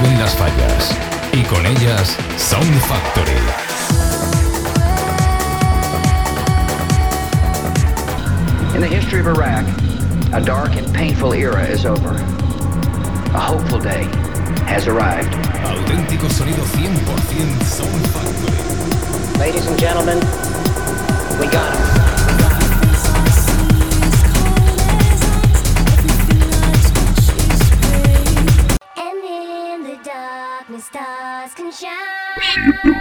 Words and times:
Vuelven 0.00 0.18
las 0.18 0.34
fallas 0.34 0.96
y 1.32 1.42
con 1.42 1.66
ellas 1.66 2.16
Sound 2.38 2.80
Factory. 2.82 3.36
In 8.74 8.80
the 8.80 8.86
history 8.86 9.20
of 9.20 9.26
Iraq, 9.26 9.66
a 10.32 10.40
dark 10.40 10.76
and 10.76 10.90
painful 10.94 11.34
era 11.34 11.64
is 11.66 11.84
over. 11.84 12.14
A 13.34 13.40
hopeful 13.40 13.78
day 13.78 14.04
has 14.66 14.86
arrived. 14.86 15.34
Auténtico 15.64 16.30
sonido 16.30 16.62
100% 16.64 17.62
Sound 17.62 18.06
Factory. 18.08 19.38
Ladies 19.38 19.66
and 19.66 19.78
gentlemen, 19.78 20.18
we 21.38 21.46
got 21.52 21.76
him. 21.76 21.99
Stars 31.72 31.86
can 32.42 32.82
shine. 32.82 32.99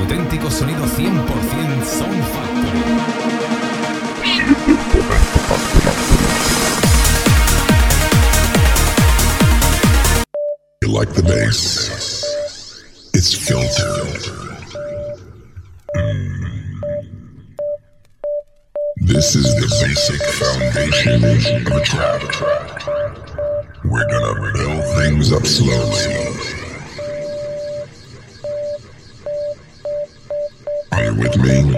Auténtico 0.00 0.50
sonido 0.50 0.84
100% 0.84 1.84
Sound 1.84 2.24
Factory. 2.24 2.80
You 10.82 10.88
like 10.88 11.12
the 11.12 11.22
bass? 11.22 11.90
It's 13.12 13.34
filtered. 13.34 14.22
Mm. 15.94 16.80
This 19.02 19.34
is 19.34 19.54
the 19.56 19.68
basic 19.82 20.22
foundation 20.40 21.24
of 21.66 21.72
a 21.76 21.84
track. 21.84 22.22
We're 23.84 24.08
gonna 24.08 24.52
build 24.52 24.84
things 24.96 25.32
up 25.32 25.46
slowly. 25.46 26.49
With 31.16 31.36
me? 31.38 31.74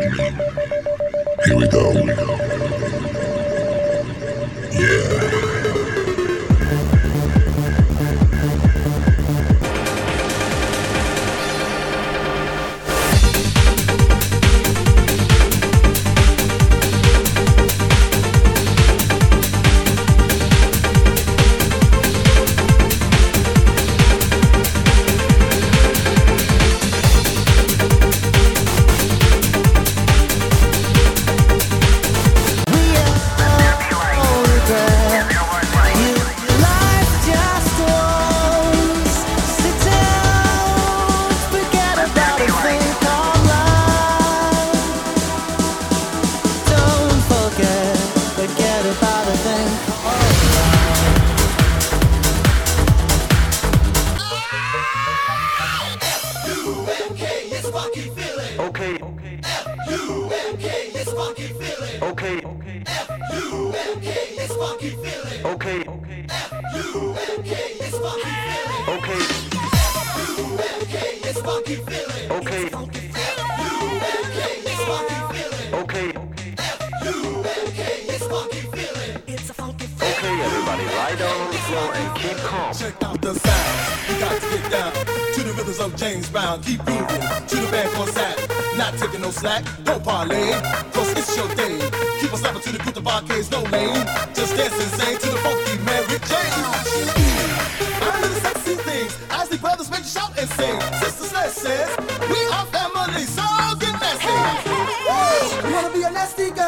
Here 1.47 1.57
we 1.57 1.69
go. 1.69 2.42
Okay. 64.43 64.59
Okay. 65.45 66.27
Okay. 68.89 69.23
Okay, 72.33 72.67
okay, 72.73 73.07
okay, 75.73 76.09
okay, 80.03 80.35
everybody, 80.43 80.85
lie 80.87 81.15
down 81.19 81.41
on 81.41 81.51
the 81.53 81.59
floor 81.59 81.95
and 81.95 82.17
keep 82.17 82.37
calm. 82.39 82.75
Check 82.75 83.03
out 83.05 83.23
the 83.23 83.35
sound. 83.35 84.09
You 84.09 84.19
got 84.19 84.41
to 84.41 84.49
get 84.51 84.71
down 84.73 84.93
to 84.93 85.43
the 85.43 85.53
rhythms 85.57 85.79
of 85.79 85.95
James 85.97 86.29
Brown. 86.31 86.63
Keep 86.63 86.85
moving 86.89 87.07
to 87.07 87.57
the 87.57 87.69
band 87.71 87.95
on 87.97 88.09
sat. 88.09 88.39
Not 88.77 88.95
taking 88.99 89.21
no 89.21 89.31
slack. 89.31 89.65
Don't 89.85 90.03
parlay. 90.03 90.53
Cause 90.93 91.13
it's 91.13 91.37
your 91.37 91.49
day. 91.55 91.62
Keep 92.53 92.63
to 92.63 92.73
the 92.73 92.79
group 92.79 92.97
of 92.99 93.07
arcades, 93.07 93.51
no 93.51 93.63
lane. 93.63 94.05
Just 94.35 94.57
dance 94.57 94.75
insane 94.75 95.19
to 95.19 95.31
the 95.31 95.39
funky 95.39 95.79
Mary 95.85 96.19
Jane. 96.29 96.53
I 98.05 98.21
do 98.21 98.29
the 98.29 98.41
sexy 98.41 98.75
things. 98.75 99.17
As 99.31 99.49
the 99.49 99.57
brothers 99.57 99.91
make 99.91 100.01
you 100.01 100.07
shout 100.07 100.37
and 100.39 100.49
sing. 100.51 100.81
Sisters, 101.01 101.33
let's 101.33 101.55
says 101.55 101.89
we 102.29 102.41
are 102.53 102.67
family. 102.67 103.25
So 103.25 103.43
get 103.81 103.95
nasty. 104.01 104.37
Woo! 105.09 105.69
You 105.69 105.75
wanna 105.75 105.95
be 105.95 106.03
a 106.03 106.11
nasty 106.11 106.51
girl? 106.51 106.62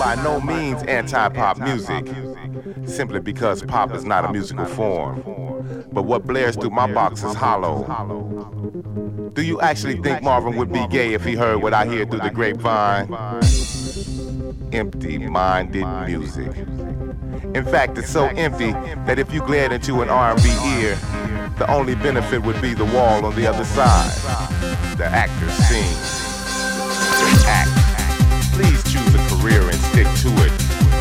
By 0.00 0.14
no 0.14 0.40
means 0.40 0.82
anti-pop 0.84 1.58
music, 1.58 2.08
simply 2.86 3.20
because 3.20 3.62
pop 3.62 3.94
is 3.94 4.02
not 4.02 4.24
a 4.24 4.32
musical 4.32 4.64
form. 4.64 5.20
But 5.92 6.04
what 6.04 6.26
blares 6.26 6.56
through 6.56 6.70
my 6.70 6.90
box 6.90 7.22
is 7.22 7.34
hollow. 7.34 7.84
Do 9.34 9.42
you 9.42 9.60
actually 9.60 10.00
think 10.00 10.22
Marvin 10.22 10.56
would 10.56 10.72
be 10.72 10.86
gay 10.88 11.12
if 11.12 11.22
he 11.22 11.34
heard 11.34 11.58
what 11.58 11.74
I 11.74 11.84
hear 11.84 12.06
through 12.06 12.20
the 12.20 12.30
grapevine? 12.30 13.12
Empty-minded 14.72 15.86
music. 16.06 16.56
In 17.54 17.64
fact, 17.66 17.98
it's 17.98 18.08
so 18.08 18.24
empty 18.28 18.72
that 19.04 19.18
if 19.18 19.34
you 19.34 19.40
glared 19.42 19.70
into 19.70 20.00
an 20.00 20.08
R&B 20.08 20.48
ear, 20.78 20.96
the 21.58 21.70
only 21.70 21.94
benefit 21.94 22.42
would 22.42 22.60
be 22.62 22.72
the 22.72 22.86
wall 22.86 23.26
on 23.26 23.36
the 23.36 23.46
other 23.46 23.64
side. 23.64 24.10
The 24.96 25.04
actor 25.04 25.50
sings. 25.50 26.20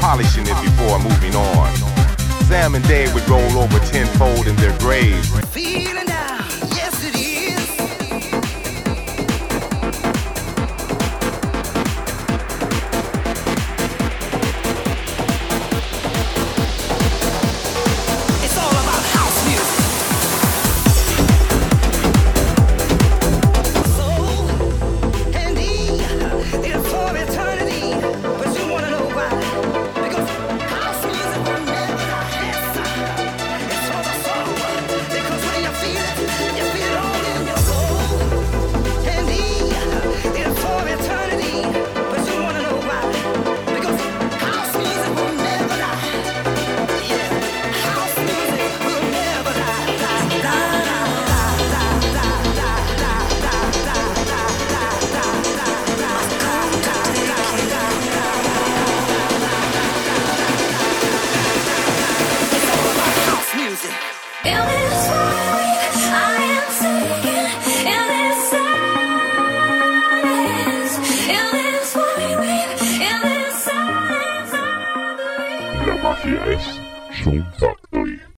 Polishing 0.09 0.41
it 0.41 0.59
before 0.63 0.97
moving 0.97 1.35
on. 1.35 1.71
Sam 2.47 2.73
and 2.73 2.83
Dave 2.87 3.13
would 3.13 3.29
roll 3.29 3.59
over 3.59 3.77
tenfold 3.77 4.47
in 4.47 4.55
their 4.55 4.75
graves. 4.79 5.29
Feeling 5.49 6.09